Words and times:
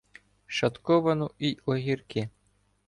Шатковану, 0.47 1.31
і 1.39 1.57
огірки 1.65 2.29